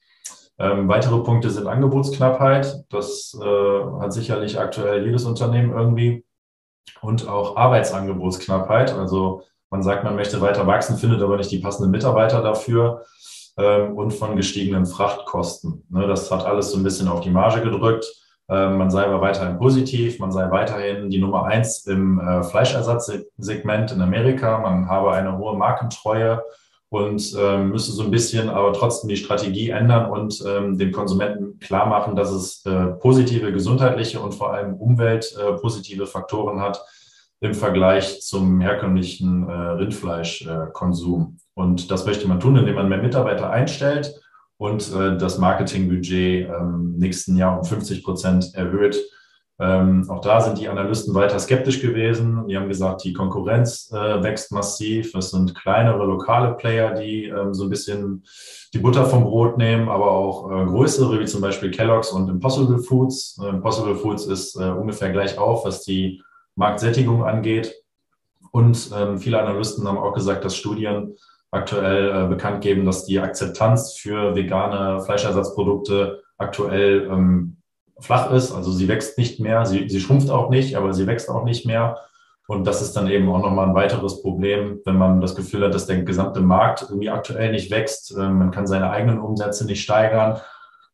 [0.60, 2.84] Ähm, weitere Punkte sind Angebotsknappheit.
[2.89, 6.26] Das äh, hat sicherlich aktuell jedes Unternehmen irgendwie.
[7.02, 8.93] Und auch Arbeitsangebotsknappheit.
[8.93, 13.03] Also man sagt, man möchte weiter wachsen, findet aber nicht die passenden Mitarbeiter dafür.
[13.58, 15.84] Ähm, und von gestiegenen Frachtkosten.
[15.89, 18.06] Ne, das hat alles so ein bisschen auf die Marge gedrückt.
[18.49, 23.91] Ähm, man sei aber weiterhin positiv, man sei weiterhin die Nummer eins im äh, Fleischersatzsegment
[23.91, 26.43] in Amerika, man habe eine hohe Markentreue
[26.89, 31.88] und ähm, müsse so ein bisschen aber trotzdem die Strategie ändern und dem Konsumenten klar
[31.88, 36.82] machen, dass es äh, positive gesundheitliche und vor allem umweltpositive äh, Faktoren hat
[37.39, 41.38] im Vergleich zum herkömmlichen äh, Rindfleischkonsum.
[41.54, 44.19] und das möchte man tun, indem man mehr Mitarbeiter einstellt
[44.58, 48.97] und äh, das Marketingbudget ähm, nächsten Jahr um 50 Prozent erhöht.
[49.60, 52.47] Ähm, auch da sind die Analysten weiter skeptisch gewesen.
[52.47, 55.15] Die haben gesagt, die Konkurrenz äh, wächst massiv.
[55.15, 58.23] Es sind kleinere lokale Player, die ähm, so ein bisschen
[58.73, 62.78] die Butter vom Brot nehmen, aber auch äh, größere, wie zum Beispiel Kellogg's und Impossible
[62.78, 63.39] Foods.
[63.43, 66.21] Äh, Impossible Foods ist äh, ungefähr gleich auf, was die
[66.58, 67.74] Marktsättigung angeht.
[68.52, 71.15] Und ähm, viele Analysten haben auch gesagt, dass Studien
[71.52, 77.58] aktuell äh, bekannt geben, dass die Akzeptanz für vegane Fleischersatzprodukte aktuell ähm,
[78.00, 78.52] flach ist.
[78.52, 81.65] Also sie wächst nicht mehr, sie, sie schrumpft auch nicht, aber sie wächst auch nicht
[81.65, 81.98] mehr.
[82.48, 85.74] Und das ist dann eben auch nochmal ein weiteres Problem, wenn man das Gefühl hat,
[85.74, 88.15] dass der gesamte Markt irgendwie aktuell nicht wächst.
[88.17, 90.39] Ähm, man kann seine eigenen Umsätze nicht steigern.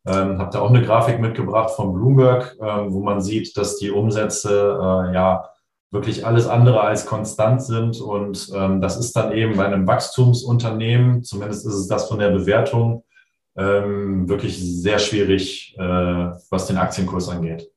[0.06, 3.92] Ähm, habt ihr auch eine Grafik mitgebracht von Bloomberg, ähm, wo man sieht, dass die
[3.92, 5.50] Umsätze äh, ja
[5.94, 8.02] wirklich alles andere als konstant sind.
[8.02, 12.32] Und ähm, das ist dann eben bei einem Wachstumsunternehmen, zumindest ist es das von der
[12.32, 13.04] Bewertung,
[13.56, 15.82] ähm, wirklich sehr schwierig, äh,
[16.50, 17.70] was den Aktienkurs angeht.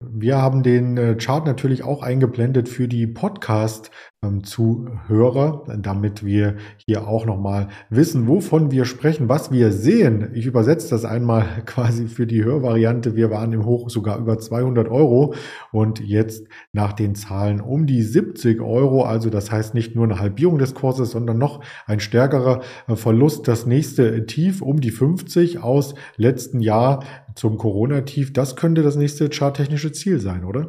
[0.00, 6.54] Wir haben den äh, Chart natürlich auch eingeblendet für die Podcast-Zuhörer, damit wir
[6.86, 10.30] hier auch nochmal wissen, wovon wir sprechen, was wir sehen.
[10.34, 13.16] Ich übersetze das einmal quasi für die Hörvariante.
[13.16, 15.34] Wir waren im Hoch sogar über 200 Euro
[15.72, 19.02] und jetzt nach den Zahlen um die 70 Euro.
[19.02, 23.48] Also das heißt nicht nur eine Halbierung des Kurses, sondern noch ein stärkerer äh, Verlust.
[23.48, 27.02] Das nächste Tief um die 50 aus letzten Jahr
[27.38, 30.68] zum Corona-Tief, das könnte das nächste charttechnische Ziel sein, oder?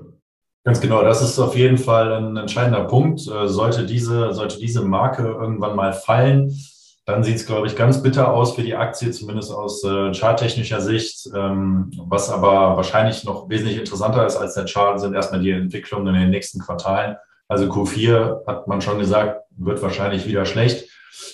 [0.65, 3.21] Ganz genau, das ist auf jeden Fall ein entscheidender Punkt.
[3.27, 6.53] Äh, sollte diese, sollte diese Marke irgendwann mal fallen,
[7.05, 10.79] dann sieht es, glaube ich, ganz bitter aus für die Aktie, zumindest aus äh, charttechnischer
[10.79, 11.27] Sicht.
[11.35, 16.13] Ähm, was aber wahrscheinlich noch wesentlich interessanter ist als der Chart, sind erstmal die Entwicklungen
[16.13, 17.15] in den nächsten Quartalen.
[17.47, 20.89] Also Q4 hat man schon gesagt, wird wahrscheinlich wieder schlecht.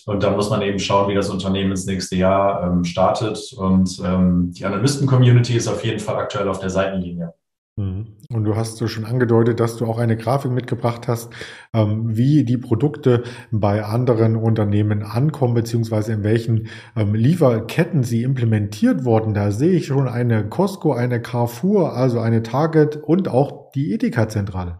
[0.05, 3.53] Und dann muss man eben schauen, wie das Unternehmen ins nächste Jahr ähm, startet.
[3.57, 7.33] Und ähm, die Analysten-Community ist auf jeden Fall aktuell auf der Seitenlinie.
[7.77, 8.15] Mhm.
[8.29, 11.33] Und du hast so schon angedeutet, dass du auch eine Grafik mitgebracht hast,
[11.73, 19.03] ähm, wie die Produkte bei anderen Unternehmen ankommen, beziehungsweise in welchen ähm, Lieferketten sie implementiert
[19.03, 19.33] wurden.
[19.33, 24.77] Da sehe ich schon eine Costco, eine Carrefour, also eine Target und auch die Edeka-Zentrale.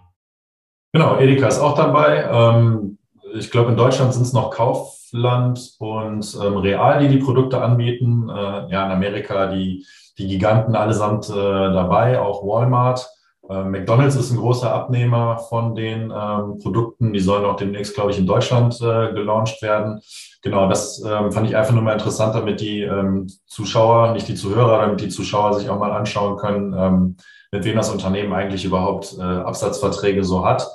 [0.94, 2.24] Genau, Edeka ist auch dabei.
[2.32, 2.98] Ähm,
[3.36, 8.30] ich glaube, in Deutschland sind es noch Kaufland und ähm, Real, die die Produkte anbieten.
[8.30, 9.86] Äh, ja, in Amerika die,
[10.18, 13.10] die Giganten allesamt äh, dabei, auch Walmart.
[13.50, 17.14] Äh, McDonald's ist ein großer Abnehmer von den ähm, Produkten.
[17.14, 20.02] Die sollen auch demnächst, glaube ich, in Deutschland äh, gelauncht werden.
[20.42, 24.36] Genau, das ähm, fand ich einfach nur mal interessant, damit die ähm, Zuschauer, nicht die
[24.36, 27.18] Zuhörer, damit die Zuschauer sich auch mal anschauen können, ähm,
[27.52, 30.68] mit wem das Unternehmen eigentlich überhaupt äh, Absatzverträge so hat.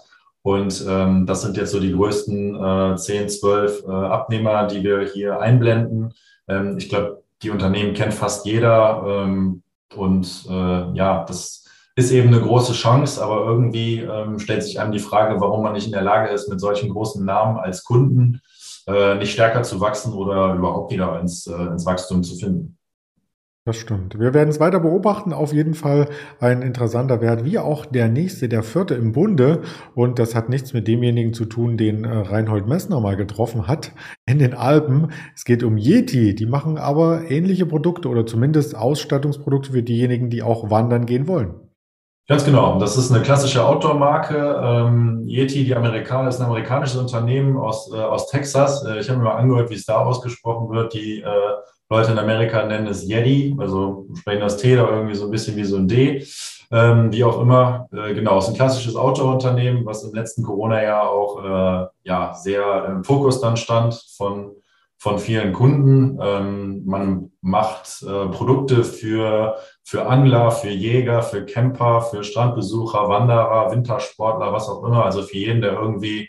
[0.42, 5.02] Und ähm, das sind jetzt so die größten äh, 10, 12 äh, Abnehmer, die wir
[5.02, 6.14] hier einblenden.
[6.48, 9.04] Ähm, ich glaube, die Unternehmen kennt fast jeder.
[9.06, 9.62] Ähm,
[9.94, 11.64] und äh, ja, das
[11.96, 15.74] ist eben eine große Chance, aber irgendwie ähm, stellt sich einem die Frage, warum man
[15.74, 18.40] nicht in der Lage ist, mit solchen großen Namen als Kunden
[18.86, 22.78] äh, nicht stärker zu wachsen oder überhaupt wieder ins, äh, ins Wachstum zu finden.
[23.66, 24.18] Das stimmt.
[24.18, 25.34] Wir werden es weiter beobachten.
[25.34, 26.08] Auf jeden Fall
[26.40, 29.60] ein interessanter Wert, wie auch der nächste, der vierte im Bunde.
[29.94, 33.92] Und das hat nichts mit demjenigen zu tun, den äh, Reinhold Messner mal getroffen hat
[34.24, 35.12] in den Alpen.
[35.34, 36.34] Es geht um Yeti.
[36.34, 41.54] Die machen aber ähnliche Produkte oder zumindest Ausstattungsprodukte für diejenigen, die auch wandern gehen wollen.
[42.28, 42.78] Ganz genau.
[42.78, 44.60] Das ist eine klassische Outdoor-Marke.
[44.62, 48.86] Ähm, Yeti, die Amerikaner, ist ein amerikanisches Unternehmen aus, äh, aus Texas.
[48.86, 50.94] Äh, ich habe mir mal angehört, wie es da ausgesprochen wird.
[50.94, 51.26] Die äh,
[51.90, 55.56] Leute in Amerika nennen es Yeti, also sprechen das T da irgendwie so ein bisschen
[55.56, 56.24] wie so ein D.
[56.70, 61.10] Ähm, wie auch immer, äh, genau, es ist ein klassisches Autounternehmen, was im letzten Corona-Jahr
[61.10, 64.52] auch äh, ja, sehr im Fokus dann stand von,
[64.96, 66.16] von vielen Kunden.
[66.22, 73.72] Ähm, man macht äh, Produkte für, für Angler, für Jäger, für Camper, für Strandbesucher, Wanderer,
[73.72, 76.28] Wintersportler, was auch immer, also für jeden, der irgendwie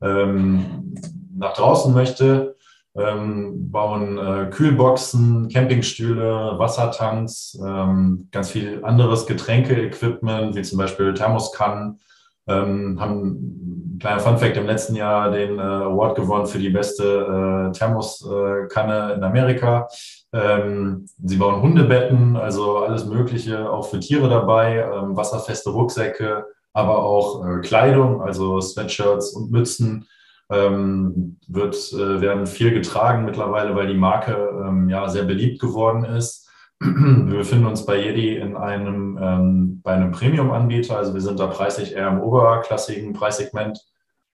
[0.00, 0.94] ähm,
[1.36, 2.54] nach draußen möchte
[2.96, 12.00] ähm, bauen äh, Kühlboxen, Campingstühle, Wassertanks, ähm, ganz viel anderes Getränke-Equipment, wie zum Beispiel Thermoskannen.
[12.48, 17.72] Ähm, haben, kleiner Funfact, im letzten Jahr den äh, Award gewonnen für die beste äh,
[17.72, 19.86] Thermoskanne in Amerika.
[20.32, 27.04] Ähm, sie bauen Hundebetten, also alles Mögliche, auch für Tiere dabei, ähm, wasserfeste Rucksäcke, aber
[27.04, 30.06] auch äh, Kleidung, also Sweatshirts und Mützen
[30.50, 34.32] ähm, wird, äh, werden viel getragen mittlerweile, weil die Marke
[34.66, 36.48] ähm, ja sehr beliebt geworden ist.
[36.80, 41.46] Wir befinden uns bei Yeti in einem, ähm, bei einem Premium-Anbieter, also wir sind da
[41.46, 43.78] preislich eher im oberklassigen Preissegment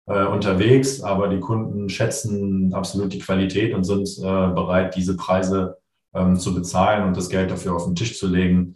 [0.05, 5.77] äh, unterwegs, aber die Kunden schätzen absolut die Qualität und sind äh, bereit, diese Preise
[6.13, 8.75] ähm, zu bezahlen und das Geld dafür auf den Tisch zu legen.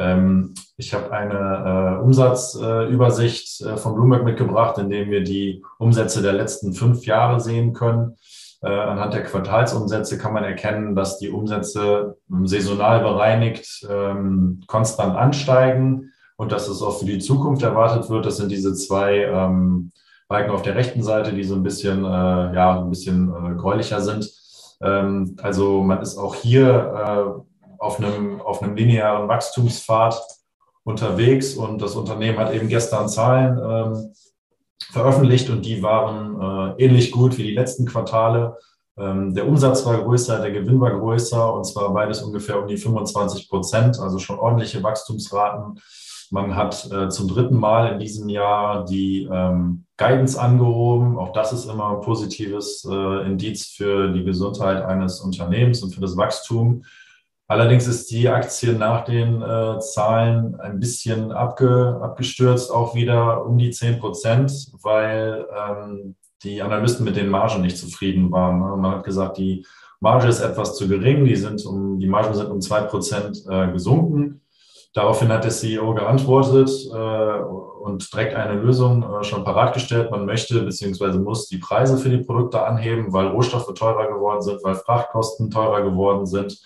[0.00, 6.22] Ähm, ich habe eine äh, Umsatzübersicht äh, von Bloomberg mitgebracht, in dem wir die Umsätze
[6.22, 8.16] der letzten fünf Jahre sehen können.
[8.62, 16.12] Äh, anhand der Quartalsumsätze kann man erkennen, dass die Umsätze saisonal bereinigt ähm, konstant ansteigen
[16.36, 18.24] und dass es auch für die Zukunft erwartet wird.
[18.24, 19.92] Das sind diese zwei ähm,
[20.28, 24.00] Balken auf der rechten Seite, die so ein bisschen, äh, ja, ein bisschen äh, gräulicher
[24.00, 24.30] sind.
[24.82, 27.49] Ähm, also man ist auch hier äh,
[27.80, 30.20] auf einem, auf einem linearen Wachstumspfad
[30.84, 34.12] unterwegs und das Unternehmen hat eben gestern Zahlen ähm,
[34.92, 38.56] veröffentlicht und die waren äh, ähnlich gut wie die letzten Quartale.
[38.98, 42.76] Ähm, der Umsatz war größer, der Gewinn war größer und zwar beides ungefähr um die
[42.76, 45.80] 25 Prozent, also schon ordentliche Wachstumsraten.
[46.30, 51.18] Man hat äh, zum dritten Mal in diesem Jahr die ähm, Guidance angehoben.
[51.18, 56.00] Auch das ist immer ein positives äh, Indiz für die Gesundheit eines Unternehmens und für
[56.00, 56.84] das Wachstum.
[57.50, 63.58] Allerdings ist die Aktie nach den äh, Zahlen ein bisschen abge, abgestürzt, auch wieder um
[63.58, 64.52] die 10 Prozent,
[64.84, 68.60] weil ähm, die Analysten mit den Margen nicht zufrieden waren.
[68.60, 68.76] Ne?
[68.76, 69.66] Man hat gesagt, die
[69.98, 73.72] Marge ist etwas zu gering, die, sind um, die Margen sind um 2 Prozent äh,
[73.72, 74.42] gesunken.
[74.94, 77.40] Daraufhin hat der CEO geantwortet äh,
[77.82, 80.12] und direkt eine Lösung äh, schon parat gestellt.
[80.12, 81.18] Man möchte bzw.
[81.18, 85.82] muss die Preise für die Produkte anheben, weil Rohstoffe teurer geworden sind, weil Frachtkosten teurer
[85.82, 86.56] geworden sind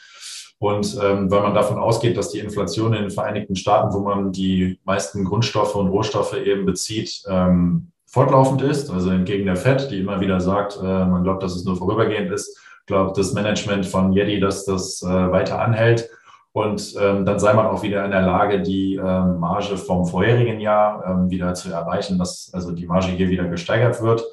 [0.65, 4.33] und ähm, weil man davon ausgeht, dass die Inflation in den Vereinigten Staaten, wo man
[4.33, 10.01] die meisten Grundstoffe und Rohstoffe eben bezieht, ähm, fortlaufend ist, also entgegen der FED, die
[10.01, 14.15] immer wieder sagt, äh, man glaubt, dass es nur vorübergehend ist, glaubt das Management von
[14.15, 16.09] Yeti, dass das äh, weiter anhält.
[16.53, 20.61] Und ähm, dann sei man auch wieder in der Lage, die ähm, Marge vom vorherigen
[20.61, 24.25] Jahr ähm, wieder zu erreichen, dass also die Marge hier wieder gesteigert wird.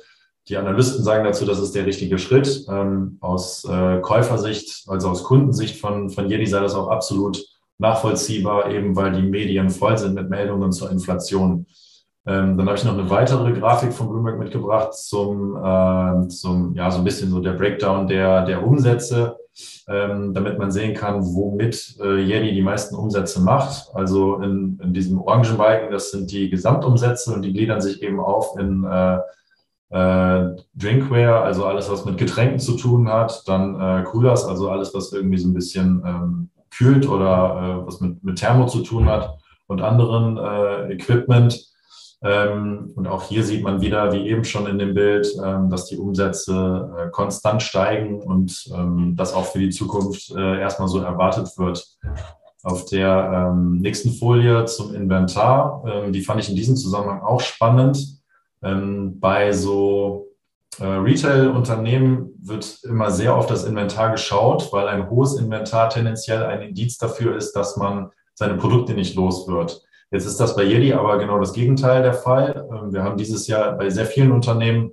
[0.47, 2.65] Die Analysten sagen dazu, das ist der richtige Schritt.
[2.69, 7.43] Ähm, aus äh, Käufersicht, also aus Kundensicht von, von Jedi sei das auch absolut
[7.77, 11.65] nachvollziehbar, eben weil die Medien voll sind mit Meldungen zur Inflation.
[12.25, 16.91] Ähm, dann habe ich noch eine weitere Grafik von Bloomberg mitgebracht zum, äh, zum ja,
[16.91, 19.38] so ein bisschen so der Breakdown der, der Umsätze,
[19.88, 23.89] ähm, damit man sehen kann, womit äh, Yeti die meisten Umsätze macht.
[23.95, 28.56] Also in, in diesem Orangenbalken, das sind die Gesamtumsätze und die gliedern sich eben auf
[28.60, 29.17] in äh,
[29.91, 34.93] äh, Drinkware, also alles, was mit Getränken zu tun hat, dann äh, Coolers, also alles,
[34.93, 39.08] was irgendwie so ein bisschen ähm, kühlt oder äh, was mit, mit Thermo zu tun
[39.08, 41.67] hat und anderen äh, Equipment.
[42.23, 45.88] Ähm, und auch hier sieht man wieder, wie eben schon in dem Bild, ähm, dass
[45.88, 50.99] die Umsätze äh, konstant steigen und ähm, das auch für die Zukunft äh, erstmal so
[50.99, 51.86] erwartet wird.
[52.63, 57.41] Auf der ähm, nächsten Folie zum Inventar, ähm, die fand ich in diesem Zusammenhang auch
[57.41, 58.20] spannend
[58.63, 60.28] ähm, bei so
[60.80, 66.62] äh, Retail-Unternehmen wird immer sehr auf das Inventar geschaut, weil ein hohes Inventar tendenziell ein
[66.62, 69.84] Indiz dafür ist, dass man seine Produkte nicht los wird.
[70.12, 72.67] Jetzt ist das bei Yeti aber genau das Gegenteil der Fall.
[72.71, 74.91] Ähm, wir haben dieses Jahr bei sehr vielen Unternehmen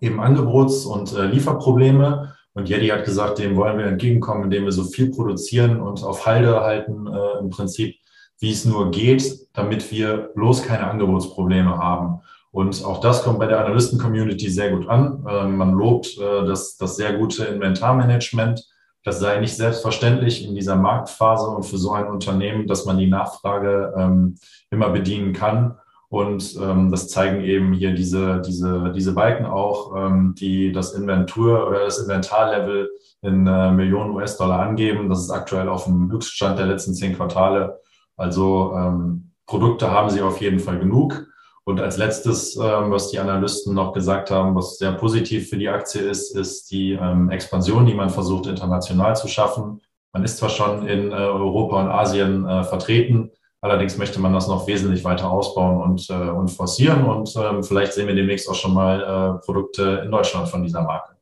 [0.00, 4.72] eben Angebots- und äh, Lieferprobleme Und Yeti hat gesagt, dem wollen wir entgegenkommen, indem wir
[4.72, 7.96] so viel produzieren und auf Halde halten äh, im Prinzip,
[8.40, 12.20] wie es nur geht, damit wir bloß keine Angebotsprobleme haben.
[12.52, 15.24] Und auch das kommt bei der Analysten-Community sehr gut an.
[15.26, 18.62] Äh, man lobt äh, das, das sehr gute Inventarmanagement.
[19.04, 23.08] Das sei nicht selbstverständlich in dieser Marktphase und für so ein Unternehmen, dass man die
[23.08, 24.36] Nachfrage ähm,
[24.70, 25.78] immer bedienen kann.
[26.08, 31.66] Und ähm, das zeigen eben hier diese, diese, diese Balken auch, ähm, die das Inventur
[31.66, 32.90] oder das Inventarlevel
[33.22, 35.08] in äh, Millionen US-Dollar angeben.
[35.08, 37.80] Das ist aktuell auf dem Höchststand der letzten zehn Quartale.
[38.18, 41.31] Also ähm, Produkte haben sie auf jeden Fall genug.
[41.64, 45.68] Und als letztes, ähm, was die Analysten noch gesagt haben, was sehr positiv für die
[45.68, 49.80] Aktie ist, ist die ähm, Expansion, die man versucht international zu schaffen.
[50.12, 53.30] Man ist zwar schon in äh, Europa und Asien äh, vertreten,
[53.64, 57.04] Allerdings möchte man das noch wesentlich weiter ausbauen und, äh, und forcieren.
[57.04, 60.82] Und ähm, vielleicht sehen wir demnächst auch schon mal äh, Produkte in Deutschland von dieser
[60.82, 61.14] Marke.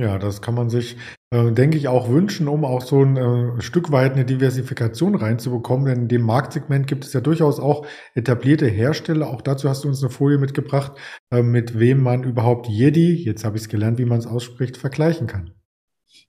[0.00, 0.96] Ja, das kann man sich,
[1.30, 5.84] äh, denke ich, auch wünschen, um auch so ein äh, Stück weit eine Diversifikation reinzubekommen.
[5.84, 9.28] Denn in dem Marktsegment gibt es ja durchaus auch etablierte Hersteller.
[9.28, 10.92] Auch dazu hast du uns eine Folie mitgebracht,
[11.30, 14.78] äh, mit wem man überhaupt Jedi, jetzt habe ich es gelernt, wie man es ausspricht,
[14.78, 15.52] vergleichen kann.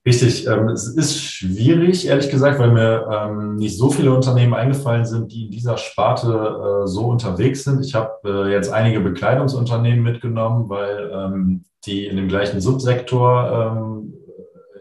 [0.06, 5.06] Richtig, ähm, es ist schwierig, ehrlich gesagt, weil mir ähm, nicht so viele Unternehmen eingefallen
[5.06, 7.82] sind, die in dieser Sparte äh, so unterwegs sind.
[7.82, 14.14] Ich habe äh, jetzt einige Bekleidungsunternehmen mitgenommen, weil ähm, die in dem gleichen Subsektor ähm,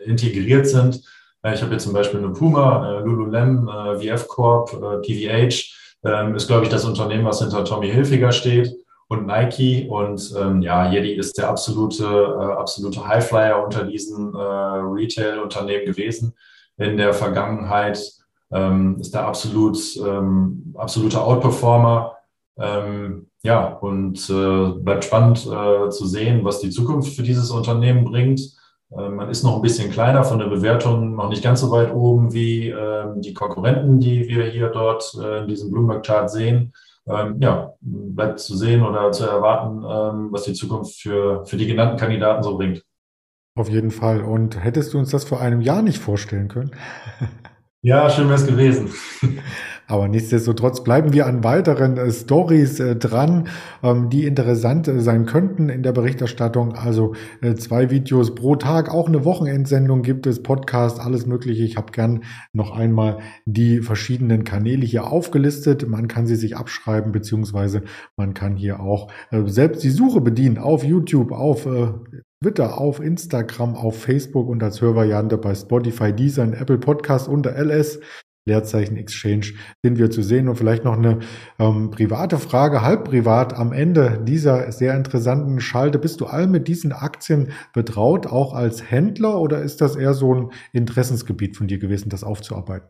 [0.06, 1.02] integriert sind.
[1.44, 5.74] Äh, ich habe jetzt zum Beispiel eine Puma, äh, Lululemon, äh, VF Corp, äh, PVH,
[6.06, 8.76] ähm, ist, glaube ich, das Unternehmen, was hinter Tommy Hilfiger steht
[9.08, 9.88] und Nike.
[9.90, 16.34] Und ähm, ja, Yeti ist der absolute, äh, absolute Highflyer unter diesen äh, Retail-Unternehmen gewesen
[16.78, 18.00] in der Vergangenheit.
[18.52, 22.13] Ähm, ist der absolut, ähm, absolute Outperformer.
[22.58, 28.06] Ähm, ja, und äh, bleibt spannend äh, zu sehen, was die Zukunft für dieses Unternehmen
[28.06, 28.42] bringt.
[28.92, 31.94] Äh, man ist noch ein bisschen kleiner von der Bewertung, noch nicht ganz so weit
[31.94, 36.74] oben wie äh, die Konkurrenten, die wir hier dort äh, in diesem Bloomberg-Chart sehen
[37.08, 41.68] ähm, ja, bleibt zu sehen oder zu erwarten, ähm, was die Zukunft für, für die
[41.68, 42.84] genannten Kandidaten so bringt.
[43.56, 44.22] Auf jeden Fall.
[44.22, 46.72] Und hättest du uns das vor einem Jahr nicht vorstellen können?
[47.86, 48.94] Ja, schön wäre es gewesen.
[49.94, 53.48] Aber nichtsdestotrotz bleiben wir an weiteren äh, Stories äh, dran,
[53.84, 56.74] ähm, die interessant äh, sein könnten in der Berichterstattung.
[56.74, 61.64] Also äh, zwei Videos pro Tag, auch eine Wochenendsendung gibt es, Podcast, alles Mögliche.
[61.64, 65.88] Ich habe gern noch einmal die verschiedenen Kanäle hier aufgelistet.
[65.88, 67.84] Man kann sie sich abschreiben, beziehungsweise
[68.18, 71.90] man kann hier auch äh, selbst die Suche bedienen auf YouTube, auf äh,
[72.42, 78.00] Twitter, auf Instagram, auf Facebook und als Hörvariante bei Spotify, Deezer Apple Podcast unter LS.
[78.46, 81.20] Leerzeichen Exchange sind wir zu sehen und vielleicht noch eine
[81.60, 85.98] ähm, private Frage, halb privat am Ende dieser sehr interessanten Schalte.
[85.98, 90.36] Bist du all mit diesen Aktien betraut, auch als Händler oder ist das eher so
[90.36, 92.90] ein Interessensgebiet von dir gewesen, das aufzuarbeiten?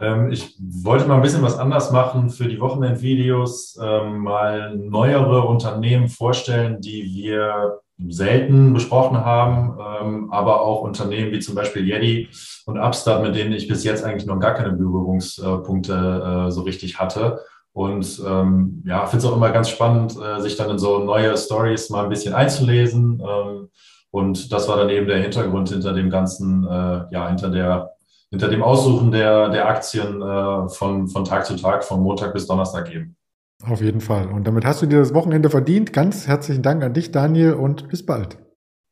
[0.00, 5.46] Ähm, ich wollte mal ein bisschen was anders machen für die Wochenendvideos, ähm, mal neuere
[5.46, 12.28] Unternehmen vorstellen, die wir selten besprochen haben, ähm, aber auch Unternehmen wie zum Beispiel Yeti
[12.66, 16.98] und Upstart, mit denen ich bis jetzt eigentlich noch gar keine Berührungspunkte äh, so richtig
[16.98, 17.40] hatte.
[17.72, 21.36] Und ähm, ja, finde es auch immer ganz spannend, äh, sich dann in so neue
[21.36, 23.20] Stories mal ein bisschen einzulesen.
[23.20, 23.68] Ähm,
[24.10, 27.92] und das war dann eben der Hintergrund hinter dem ganzen, äh, ja, hinter der,
[28.30, 32.46] hinter dem Aussuchen der, der Aktien äh, von, von Tag zu Tag, von Montag bis
[32.46, 33.17] Donnerstag eben.
[33.64, 34.28] Auf jeden Fall.
[34.28, 35.92] Und damit hast du dir das Wochenende verdient.
[35.92, 38.38] Ganz herzlichen Dank an dich, Daniel, und bis bald.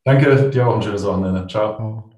[0.05, 1.47] Danke, dir auch ein schönes Wochenende.
[1.47, 1.77] Ciao.
[1.77, 2.11] Ciao.